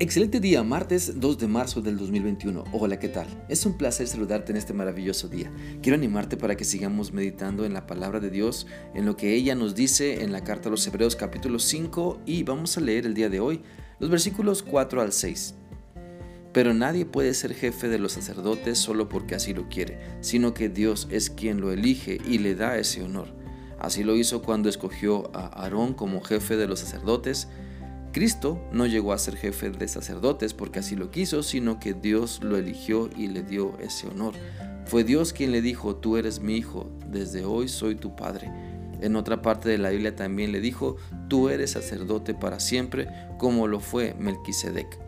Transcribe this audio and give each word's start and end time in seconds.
Excelente 0.00 0.38
día, 0.38 0.62
martes 0.62 1.18
2 1.18 1.38
de 1.38 1.48
marzo 1.48 1.80
del 1.82 1.98
2021. 1.98 2.62
Hola, 2.70 3.00
¿qué 3.00 3.08
tal? 3.08 3.26
Es 3.48 3.66
un 3.66 3.76
placer 3.76 4.06
saludarte 4.06 4.52
en 4.52 4.56
este 4.56 4.72
maravilloso 4.72 5.26
día. 5.26 5.50
Quiero 5.82 5.98
animarte 5.98 6.36
para 6.36 6.56
que 6.56 6.64
sigamos 6.64 7.12
meditando 7.12 7.64
en 7.64 7.72
la 7.72 7.88
palabra 7.88 8.20
de 8.20 8.30
Dios, 8.30 8.68
en 8.94 9.06
lo 9.06 9.16
que 9.16 9.34
ella 9.34 9.56
nos 9.56 9.74
dice 9.74 10.22
en 10.22 10.30
la 10.30 10.44
carta 10.44 10.68
a 10.68 10.70
los 10.70 10.86
Hebreos 10.86 11.16
capítulo 11.16 11.58
5 11.58 12.20
y 12.26 12.44
vamos 12.44 12.78
a 12.78 12.80
leer 12.80 13.06
el 13.06 13.14
día 13.14 13.28
de 13.28 13.40
hoy 13.40 13.60
los 13.98 14.08
versículos 14.08 14.62
4 14.62 15.02
al 15.02 15.12
6. 15.12 15.56
Pero 16.52 16.74
nadie 16.74 17.04
puede 17.04 17.34
ser 17.34 17.52
jefe 17.52 17.88
de 17.88 17.98
los 17.98 18.12
sacerdotes 18.12 18.78
solo 18.78 19.08
porque 19.08 19.34
así 19.34 19.52
lo 19.52 19.68
quiere, 19.68 19.98
sino 20.20 20.54
que 20.54 20.68
Dios 20.68 21.08
es 21.10 21.28
quien 21.28 21.60
lo 21.60 21.72
elige 21.72 22.20
y 22.24 22.38
le 22.38 22.54
da 22.54 22.78
ese 22.78 23.02
honor. 23.02 23.34
Así 23.80 24.04
lo 24.04 24.14
hizo 24.14 24.42
cuando 24.42 24.68
escogió 24.68 25.34
a 25.34 25.46
Aarón 25.46 25.94
como 25.94 26.20
jefe 26.20 26.56
de 26.56 26.68
los 26.68 26.78
sacerdotes, 26.78 27.48
Cristo 28.18 28.60
no 28.72 28.84
llegó 28.84 29.12
a 29.12 29.18
ser 29.18 29.36
jefe 29.36 29.70
de 29.70 29.86
sacerdotes 29.86 30.52
porque 30.52 30.80
así 30.80 30.96
lo 30.96 31.12
quiso, 31.12 31.44
sino 31.44 31.78
que 31.78 31.94
Dios 31.94 32.40
lo 32.42 32.56
eligió 32.56 33.08
y 33.16 33.28
le 33.28 33.44
dio 33.44 33.78
ese 33.78 34.08
honor. 34.08 34.34
Fue 34.86 35.04
Dios 35.04 35.32
quien 35.32 35.52
le 35.52 35.62
dijo, 35.62 35.94
tú 35.94 36.16
eres 36.16 36.40
mi 36.40 36.56
hijo, 36.56 36.90
desde 37.06 37.44
hoy 37.44 37.68
soy 37.68 37.94
tu 37.94 38.16
padre. 38.16 38.50
En 39.00 39.14
otra 39.14 39.40
parte 39.40 39.68
de 39.68 39.78
la 39.78 39.90
Biblia 39.90 40.16
también 40.16 40.50
le 40.50 40.60
dijo, 40.60 40.96
tú 41.28 41.48
eres 41.48 41.70
sacerdote 41.70 42.34
para 42.34 42.58
siempre, 42.58 43.06
como 43.38 43.68
lo 43.68 43.78
fue 43.78 44.16
Melquisedec. 44.18 44.98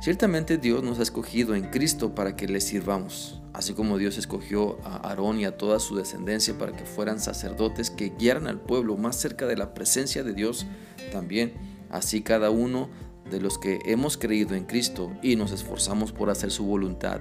Ciertamente 0.00 0.56
Dios 0.56 0.82
nos 0.82 0.98
ha 0.98 1.02
escogido 1.02 1.54
en 1.54 1.64
Cristo 1.64 2.14
para 2.14 2.36
que 2.36 2.48
le 2.48 2.62
sirvamos, 2.62 3.42
así 3.52 3.74
como 3.74 3.98
Dios 3.98 4.16
escogió 4.16 4.78
a 4.82 5.10
Aarón 5.10 5.40
y 5.40 5.44
a 5.44 5.58
toda 5.58 5.78
su 5.78 5.94
descendencia 5.94 6.56
para 6.56 6.72
que 6.72 6.86
fueran 6.86 7.20
sacerdotes 7.20 7.90
que 7.90 8.14
guiaran 8.18 8.46
al 8.46 8.62
pueblo 8.62 8.96
más 8.96 9.16
cerca 9.16 9.44
de 9.44 9.58
la 9.58 9.74
presencia 9.74 10.24
de 10.24 10.32
Dios, 10.32 10.64
también 11.12 11.71
Así 11.92 12.22
cada 12.22 12.50
uno 12.50 12.88
de 13.30 13.40
los 13.40 13.58
que 13.58 13.78
hemos 13.84 14.16
creído 14.16 14.54
en 14.54 14.64
Cristo 14.64 15.12
y 15.22 15.36
nos 15.36 15.52
esforzamos 15.52 16.10
por 16.10 16.30
hacer 16.30 16.50
su 16.50 16.64
voluntad 16.64 17.20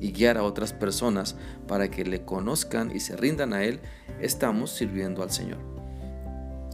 y 0.00 0.12
guiar 0.12 0.36
a 0.36 0.42
otras 0.42 0.74
personas 0.74 1.36
para 1.66 1.90
que 1.90 2.04
le 2.04 2.24
conozcan 2.24 2.94
y 2.94 3.00
se 3.00 3.16
rindan 3.16 3.54
a 3.54 3.64
Él, 3.64 3.80
estamos 4.20 4.70
sirviendo 4.70 5.22
al 5.22 5.30
Señor. 5.30 5.58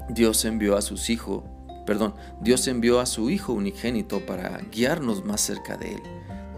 Dios 0.09 0.45
envió 0.45 0.77
a 0.77 0.83
sus 0.83 1.09
hijos, 1.09 1.45
perdón, 1.87 2.15
Dios 2.41 2.67
envió 2.67 2.99
a 2.99 3.07
su 3.07 3.31
Hijo 3.31 3.53
unigénito 3.53 4.27
para 4.27 4.59
guiarnos 4.73 5.25
más 5.25 5.41
cerca 5.41 5.77
de 5.77 5.95
Él. 5.95 6.03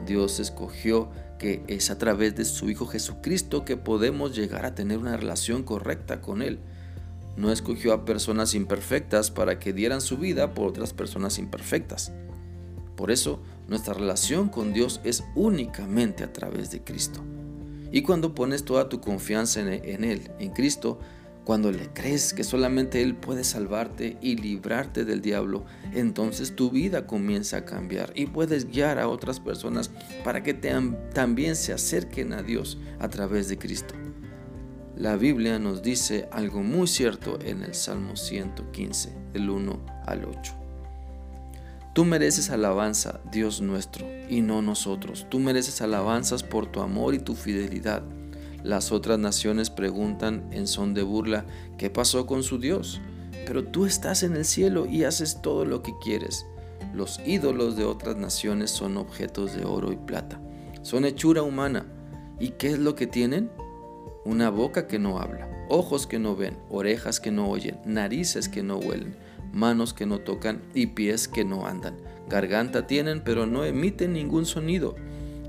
Dios 0.07 0.41
escogió 0.41 1.11
que 1.39 1.63
es 1.67 1.91
a 1.91 1.99
través 1.99 2.35
de 2.35 2.47
su 2.47 2.71
Hijo 2.71 2.87
Jesucristo 2.87 3.67
que 3.67 3.77
podemos 3.77 4.35
llegar 4.35 4.65
a 4.65 4.75
tener 4.75 4.97
una 4.97 5.19
relación 5.19 5.65
correcta 5.65 6.23
con 6.23 6.41
Él 6.41 6.61
no 7.37 7.51
escogió 7.51 7.93
a 7.93 8.05
personas 8.05 8.55
imperfectas 8.55 9.31
para 9.31 9.59
que 9.59 9.73
dieran 9.73 10.01
su 10.01 10.19
vida 10.19 10.55
por 10.55 10.69
otras 10.69 10.93
personas 10.93 11.39
imperfectas. 11.39 12.13
Por 12.97 13.11
eso, 13.11 13.41
nuestra 13.69 13.95
relación 13.95 14.49
con 14.49 14.73
Dios 14.73 15.01
es 15.05 15.25
únicamente 15.35 16.25
a 16.25 16.33
través 16.33 16.71
de 16.71 16.83
Cristo. 16.83 17.23
Y 17.91 18.03
cuando 18.03 18.35
pones 18.35 18.65
toda 18.65 18.89
tu 18.89 19.01
confianza 19.01 19.61
en 19.61 20.05
Él, 20.05 20.31
en 20.39 20.51
Cristo, 20.51 20.99
cuando 21.45 21.73
le 21.73 21.89
crees 21.93 22.33
que 22.33 22.45
solamente 22.45 23.03
Él 23.03 23.17
puede 23.17 23.45
salvarte 23.45 24.17
y 24.21 24.37
librarte 24.37 25.05
del 25.05 25.21
diablo, 25.21 25.65
entonces 25.93 26.55
tu 26.55 26.71
vida 26.71 27.07
comienza 27.07 27.59
a 27.59 27.65
cambiar 27.65 28.13
y 28.15 28.27
puedes 28.27 28.71
guiar 28.71 28.99
a 28.99 29.09
otras 29.09 29.41
personas 29.41 29.91
para 30.25 30.43
que 30.43 30.55
también 30.55 31.57
se 31.57 31.73
acerquen 31.73 32.33
a 32.33 32.43
Dios 32.43 32.79
a 33.01 33.09
través 33.09 33.49
de 33.49 33.59
Cristo. 33.59 33.95
La 34.97 35.17
Biblia 35.17 35.59
nos 35.59 35.83
dice 35.83 36.29
algo 36.31 36.63
muy 36.63 36.87
cierto 36.87 37.39
en 37.41 37.63
el 37.63 37.75
Salmo 37.75 38.15
115, 38.15 39.15
del 39.33 39.49
1 39.49 39.81
al 40.07 40.25
8. 40.27 40.53
Tú 41.95 42.05
mereces 42.05 42.51
alabanza, 42.51 43.21
Dios 43.31 43.63
nuestro, 43.63 44.07
y 44.29 44.43
no 44.43 44.61
nosotros. 44.61 45.27
Tú 45.31 45.39
mereces 45.39 45.81
alabanzas 45.81 46.43
por 46.43 46.67
tu 46.67 46.81
amor 46.81 47.15
y 47.15 47.19
tu 47.19 47.35
fidelidad. 47.35 48.03
Las 48.63 48.93
otras 48.93 49.19
naciones 49.19 49.71
preguntan 49.71 50.47
en 50.53 50.67
son 50.67 50.93
de 50.93 51.03
burla, 51.03 51.47
¿qué 51.79 51.89
pasó 51.89 52.27
con 52.27 52.43
su 52.43 52.59
Dios? 52.59 53.01
Pero 53.47 53.65
tú 53.65 53.87
estás 53.87 54.23
en 54.23 54.37
el 54.37 54.45
cielo 54.45 54.87
y 54.87 55.05
haces 55.05 55.41
todo 55.41 55.65
lo 55.65 55.83
que 55.83 55.93
quieres. 56.03 56.45
Los 56.95 57.19
ídolos 57.27 57.77
de 57.77 57.85
otras 57.85 58.17
naciones 58.17 58.71
son 58.71 58.99
objetos 58.99 59.55
de 59.55 59.65
oro 59.65 59.91
y 59.91 59.97
plata. 59.97 60.39
Son 60.83 61.07
hechura 61.07 61.43
humana. 61.43 61.87
¿Y 62.39 62.51
qué 62.51 62.73
es 62.73 62.79
lo 62.79 62.95
que 62.95 63.07
tienen? 63.07 63.51
Una 64.25 64.51
boca 64.51 64.87
que 64.87 64.99
no 64.99 65.19
habla, 65.19 65.49
ojos 65.69 66.07
que 66.07 66.19
no 66.19 66.37
ven, 66.37 66.57
orejas 66.71 67.21
que 67.21 67.31
no 67.31 67.49
oyen, 67.49 67.79
narices 67.85 68.49
que 68.49 68.63
no 68.63 68.77
huelen, 68.79 69.17
manos 69.53 69.93
que 69.95 70.07
no 70.07 70.19
tocan 70.19 70.63
y 70.75 70.87
pies 70.87 71.29
que 71.29 71.45
no 71.45 71.67
andan. 71.67 71.97
Garganta 72.29 72.87
tienen 72.87 73.23
pero 73.25 73.47
no 73.47 73.65
emiten 73.65 74.13
ningún 74.13 74.47
sonido. 74.47 74.95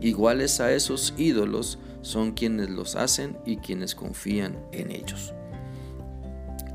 Iguales 0.01 0.59
a 0.59 0.73
esos 0.73 1.13
ídolos 1.17 1.79
son 2.01 2.33
quienes 2.33 2.69
los 2.69 2.95
hacen 2.95 3.37
y 3.45 3.57
quienes 3.57 3.95
confían 3.95 4.57
en 4.71 4.91
ellos. 4.91 5.33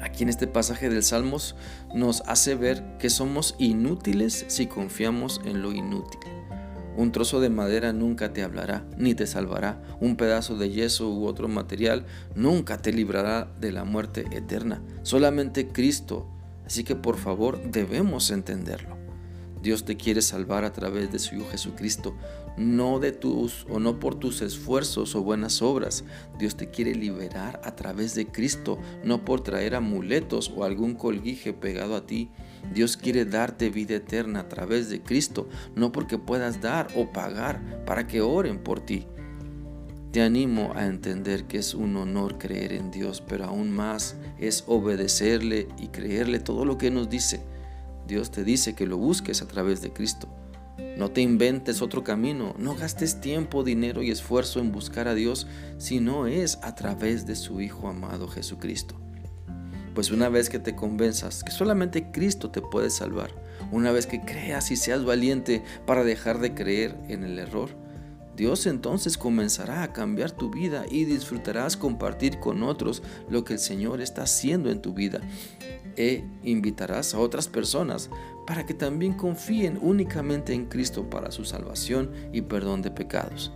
Aquí 0.01 0.23
en 0.23 0.29
este 0.29 0.47
pasaje 0.47 0.89
del 0.89 1.03
Salmos 1.03 1.57
nos 1.95 2.23
hace 2.23 2.55
ver 2.55 2.97
que 2.99 3.11
somos 3.11 3.57
inútiles 3.59 4.45
si 4.49 4.67
confiamos 4.67 5.41
en 5.45 5.61
lo 5.61 5.73
inútil. 5.73 6.21
Un 6.99 7.13
trozo 7.13 7.39
de 7.39 7.49
madera 7.49 7.93
nunca 7.93 8.33
te 8.33 8.43
hablará, 8.43 8.85
ni 8.97 9.15
te 9.15 9.29
salvará. 9.29 9.81
Un 10.01 10.17
pedazo 10.17 10.59
de 10.59 10.71
yeso 10.71 11.09
u 11.09 11.27
otro 11.27 11.47
material 11.47 12.05
nunca 12.35 12.79
te 12.79 12.93
librará 12.93 13.47
de 13.61 13.71
la 13.71 13.85
muerte 13.85 14.25
eterna. 14.33 14.83
Solamente 15.03 15.69
Cristo. 15.69 16.27
Así 16.67 16.83
que 16.83 16.97
por 16.97 17.17
favor 17.17 17.63
debemos 17.71 18.33
entenderlo. 18.33 18.98
Dios 19.63 19.85
te 19.85 19.97
quiere 19.97 20.23
salvar 20.23 20.65
a 20.65 20.73
través 20.73 21.11
de 21.11 21.19
su 21.19 21.35
Hijo 21.35 21.51
Jesucristo, 21.51 22.15
no 22.57 22.99
de 23.01 23.13
tus 23.13 23.67
o 23.69 23.81
no 23.81 23.99
por 23.99 24.15
tus 24.15 24.41
esfuerzos 24.41 25.15
o 25.15 25.23
buenas 25.23 25.63
obras. 25.63 26.05
Dios 26.39 26.57
te 26.57 26.71
quiere 26.71 26.95
liberar 26.95 27.61
a 27.65 27.75
través 27.75 28.15
de 28.15 28.27
Cristo, 28.27 28.79
no 29.05 29.25
por 29.25 29.41
traer 29.41 29.75
amuletos 29.75 30.53
o 30.55 30.65
algún 30.65 30.95
colguije 30.95 31.53
pegado 31.53 31.97
a 31.97 32.07
ti. 32.07 32.31
Dios 32.73 32.97
quiere 32.97 33.25
darte 33.25 33.71
vida 33.71 33.97
eterna 33.97 34.41
a 34.41 34.49
través 34.49 34.89
de 34.91 35.03
Cristo, 35.03 35.49
no 35.75 35.93
porque 35.93 36.19
puedas 36.19 36.61
dar 36.61 36.89
o 36.95 37.13
pagar 37.13 37.85
para 37.85 38.07
que 38.07 38.21
oren 38.21 38.59
por 38.59 38.81
ti. 38.81 39.07
Te 40.13 40.23
animo 40.23 40.73
a 40.75 40.87
entender 40.87 41.45
que 41.45 41.59
es 41.59 41.75
un 41.75 41.97
honor 41.97 42.39
creer 42.39 42.73
en 42.73 42.91
Dios, 42.91 43.23
pero 43.27 43.45
aún 43.45 43.71
más 43.71 44.17
es 44.39 44.65
obedecerle 44.67 45.69
y 45.79 45.89
creerle 45.89 46.39
todo 46.41 46.65
lo 46.65 46.79
que 46.79 46.91
nos 46.91 47.11
dice. 47.11 47.43
Dios 48.09 48.31
te 48.31 48.43
dice 48.43 48.75
que 48.75 48.87
lo 48.87 48.97
busques 48.97 49.43
a 49.43 49.47
través 49.47 49.83
de 49.83 49.93
Cristo. 49.93 50.29
No 50.97 51.11
te 51.11 51.21
inventes 51.21 51.83
otro 51.83 52.03
camino, 52.03 52.55
no 52.59 52.75
gastes 52.75 53.21
tiempo, 53.21 53.63
dinero 53.63 54.03
y 54.03 54.11
esfuerzo 54.11 54.61
en 54.61 54.73
buscar 54.73 55.09
a 55.09 55.15
Dios 55.15 55.47
si 55.77 56.01
no 56.01 56.27
es 56.27 56.59
a 56.63 56.75
través 56.75 57.27
de 57.27 57.37
su 57.37 57.61
Hijo 57.61 57.87
amado 57.87 58.27
Jesucristo. 58.27 58.99
Pues 59.95 60.11
una 60.11 60.31
vez 60.31 60.49
que 60.49 60.59
te 60.59 60.75
convenzas 60.75 61.45
que 61.45 61.51
solamente 61.51 62.11
Cristo 62.11 62.51
te 62.51 62.63
puede 62.63 62.89
salvar, 62.89 63.31
una 63.71 63.93
vez 63.93 64.07
que 64.07 64.23
creas 64.23 64.71
y 64.71 64.77
seas 64.77 65.05
valiente 65.05 65.63
para 65.85 66.03
dejar 66.03 66.39
de 66.39 66.55
creer 66.55 66.97
en 67.09 67.25
el 67.25 67.39
error, 67.39 67.71
Dios 68.39 68.67
entonces 68.67 69.19
comenzará 69.19 69.83
a 69.83 69.93
cambiar 69.93 70.31
tu 70.31 70.49
vida 70.51 70.85
y 70.89 71.05
disfrutarás 71.05 71.77
compartir 71.77 72.39
con 72.39 72.63
otros 72.63 73.03
lo 73.29 73.45
que 73.45 73.55
el 73.55 73.59
Señor 73.59 74.01
está 74.01 74.23
haciendo 74.23 74.71
en 74.71 74.81
tu 74.81 74.95
vida. 74.95 75.21
E 76.01 76.25
invitarás 76.45 77.13
a 77.13 77.19
otras 77.19 77.49
personas 77.49 78.09
para 78.47 78.65
que 78.65 78.73
también 78.73 79.15
confíen 79.15 79.79
únicamente 79.83 80.55
en 80.55 80.67
Cristo 80.67 81.11
para 81.11 81.33
su 81.33 81.45
salvación 81.45 82.13
y 82.33 82.43
perdón 82.43 82.83
de 82.83 82.93
pecados. 82.93 83.53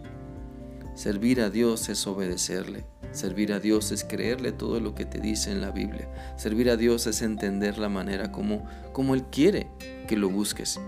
Servir 0.95 1.41
a 1.41 1.51
Dios 1.51 1.89
es 1.89 2.05
obedecerle. 2.07 2.85
Servir 3.13 3.53
a 3.53 3.61
Dios 3.61 3.93
es 3.93 4.03
creerle 4.03 4.51
todo 4.51 4.81
lo 4.81 4.95
que 4.95 5.05
te 5.05 5.21
dice 5.21 5.53
en 5.53 5.61
la 5.61 5.71
Biblia. 5.71 6.11
Servir 6.37 6.69
a 6.69 6.77
Dios 6.77 7.07
es 7.07 7.23
entender 7.23 7.79
la 7.79 7.89
manera 7.89 8.33
como, 8.33 8.65
como 8.93 9.15
Él 9.15 9.25
quiere 9.31 9.69
que 10.09 10.17
lo 10.17 10.29
busques 10.29 10.81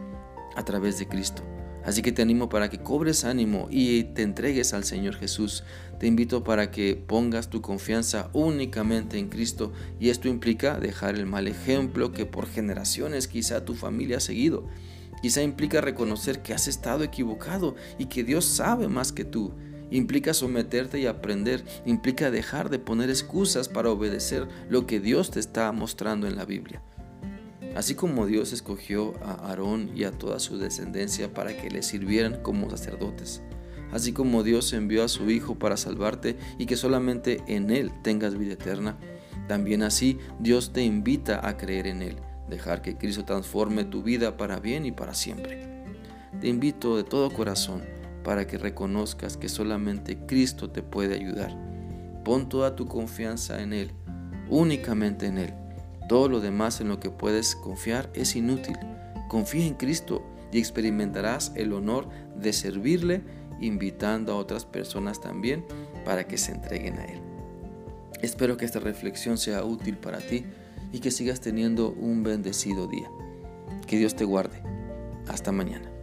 a 0.57 0.65
través 0.65 0.99
de 0.99 1.07
Cristo. 1.07 1.43
Así 1.85 2.01
que 2.01 2.13
te 2.13 2.23
animo 2.23 2.49
para 2.49 2.71
que 2.71 2.79
cobres 2.79 3.25
ánimo 3.25 3.69
y 3.71 4.05
te 4.05 4.23
entregues 4.23 4.73
al 4.73 4.85
Señor 4.85 5.17
Jesús. 5.17 5.65
Te 5.99 6.07
invito 6.07 6.43
para 6.43 6.71
que 6.71 6.97
pongas 6.97 7.51
tu 7.51 7.61
confianza 7.61 8.31
únicamente 8.33 9.19
en 9.19 9.29
Cristo 9.29 9.73
y 10.01 10.09
esto 10.09 10.29
implica 10.29 10.81
dejar 10.81 11.15
el 11.15 11.27
mal 11.27 11.47
ejemplo 11.47 12.13
que 12.13 12.27
por 12.27 12.47
generaciones 12.47 13.29
quizá 13.29 13.65
tu 13.65 13.75
familia 13.75 14.17
ha 14.17 14.21
seguido. 14.21 14.67
Quizá 15.21 15.43
implica 15.43 15.81
reconocer 15.81 16.43
que 16.43 16.55
has 16.55 16.69
estado 16.69 17.05
equivocado 17.05 17.77
y 17.99 18.07
que 18.07 18.25
Dios 18.25 18.45
sabe 18.45 18.89
más 18.89 19.13
que 19.13 19.25
tú. 19.25 19.53
Implica 19.91 20.35
someterte 20.35 20.99
y 20.99 21.07
aprender. 21.07 21.65
Implica 21.87 22.31
dejar 22.31 22.71
de 22.71 22.79
poner 22.79 23.11
excusas 23.11 23.69
para 23.69 23.91
obedecer 23.91 24.49
lo 24.69 24.87
que 24.87 25.01
Dios 25.01 25.31
te 25.31 25.41
está 25.41 25.71
mostrando 25.73 26.27
en 26.27 26.37
la 26.37 26.45
Biblia. 26.45 26.83
Así 27.75 27.95
como 27.95 28.27
Dios 28.27 28.53
escogió 28.53 29.15
a 29.23 29.49
Aarón 29.49 29.91
y 29.95 30.05
a 30.05 30.13
toda 30.13 30.39
su 30.39 30.59
descendencia 30.59 31.35
para 31.35 31.57
que 31.57 31.71
le 31.71 31.83
sirvieran 31.83 32.41
como 32.43 32.71
sacerdotes, 32.71 33.43
así 33.91 34.13
como 34.13 34.43
Dios 34.43 34.73
envió 34.73 35.03
a 35.05 35.09
su 35.09 35.31
Hijo 35.31 35.57
para 35.57 35.77
salvarte 35.77 36.37
y 36.59 36.67
que 36.67 36.77
solamente 36.77 37.43
en 37.49 37.71
Él 37.71 37.91
tengas 38.03 38.39
vida 38.39 38.53
eterna, 38.53 38.97
también 39.49 39.83
así 39.83 40.19
Dios 40.39 40.73
te 40.73 40.83
invita 40.83 41.47
a 41.47 41.57
creer 41.57 41.89
en 41.89 42.03
Él, 42.03 42.17
dejar 42.49 42.81
que 42.81 42.97
Cristo 42.97 43.25
transforme 43.25 43.85
tu 43.85 44.03
vida 44.03 44.37
para 44.37 44.61
bien 44.61 44.87
y 44.87 44.93
para 44.93 45.15
siempre. 45.15 45.73
te 46.41 46.49
invito 46.49 46.97
de 46.97 47.05
todo 47.05 47.31
corazón 47.31 47.83
para 48.23 48.47
que 48.47 48.59
reconozcas 48.59 49.37
que 49.37 49.49
solamente 49.49 50.19
Cristo 50.27 50.71
te 50.71 50.83
puede 50.83 51.15
ayudar. 51.15 51.57
Pon 52.25 52.49
toda 52.49 52.75
tu 52.75 52.87
confianza 52.87 53.63
en 53.63 53.73
Él, 53.73 53.93
únicamente 54.49 55.27
en 55.27 55.39
Él. 55.39 55.64
Todo 56.09 56.29
lo 56.29 56.41
demás 56.41 56.81
en 56.81 56.89
lo 56.89 57.01
que 57.01 57.11
puedes 57.11 57.57
confiar 57.57 58.11
es 58.15 58.37
inútil. 58.37 58.77
Confía 59.29 59.67
en 59.67 59.75
Cristo 59.75 60.23
y 60.53 60.59
experimentarás 60.59 61.53
el 61.57 61.73
honor 61.73 62.09
de 62.37 62.53
servirle 62.53 63.23
invitando 63.61 64.33
a 64.33 64.37
otras 64.37 64.65
personas 64.65 65.21
también 65.21 65.65
para 66.05 66.27
que 66.27 66.39
se 66.39 66.53
entreguen 66.53 66.99
a 66.99 67.05
Él. 67.05 67.21
Espero 68.21 68.57
que 68.57 68.65
esta 68.65 68.81
reflexión 68.81 69.39
sea 69.39 69.65
útil 69.65 69.97
para 69.97 70.19
ti 70.19 70.45
y 70.93 71.01
que 71.01 71.11
sigas 71.11 71.41
teniendo 71.41 71.91
un 71.91 72.23
bendecido 72.23 72.87
día. 72.87 73.11
Que 73.87 73.99
Dios 73.99 74.15
te 74.15 74.25
guarde. 74.25 74.63
Hasta 75.27 75.53
mañana. 75.53 75.94